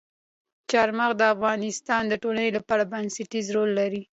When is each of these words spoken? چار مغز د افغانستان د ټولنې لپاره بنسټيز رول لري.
چار 0.71 0.89
مغز 0.99 1.15
د 1.19 1.23
افغانستان 1.35 2.03
د 2.07 2.13
ټولنې 2.23 2.49
لپاره 2.57 2.89
بنسټيز 2.91 3.45
رول 3.55 3.69
لري. 3.79 4.01